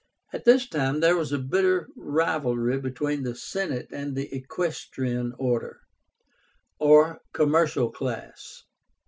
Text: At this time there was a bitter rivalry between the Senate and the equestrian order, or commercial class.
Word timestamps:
At 0.33 0.45
this 0.45 0.67
time 0.67 0.99
there 0.99 1.15
was 1.15 1.31
a 1.31 1.37
bitter 1.37 1.87
rivalry 1.95 2.79
between 2.79 3.21
the 3.21 3.35
Senate 3.35 3.87
and 3.91 4.15
the 4.15 4.33
equestrian 4.35 5.31
order, 5.37 5.81
or 6.79 7.21
commercial 7.33 7.91
class. 7.91 8.63